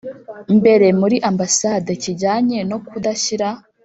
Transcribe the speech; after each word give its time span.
mbere 0.57 0.87
muri 0.99 1.17
ambasade 1.29 1.91
kijyanye 2.03 2.59
no 2.69 2.77
kudashyira 2.87 3.49